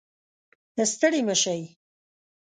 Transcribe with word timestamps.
ستړې 0.91 1.21
مه 1.27 1.35
شئ 1.41 1.61